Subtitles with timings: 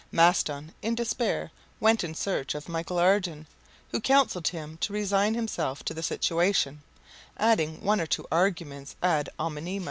[0.11, 3.45] Maston, in despair, went in search of Michel Ardan,
[3.91, 6.81] who counseled him to resign himself to the situation,
[7.37, 9.79] adding one or two arguments ad hominem.